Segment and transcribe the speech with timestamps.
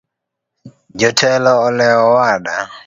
[0.99, 2.55] Jotelo olewo owada.